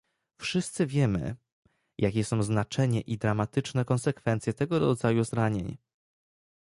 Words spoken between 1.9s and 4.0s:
jakie są znaczenie i dramatyczne